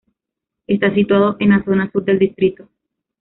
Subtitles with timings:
[0.65, 2.67] Está situado en la zona sur del distrito.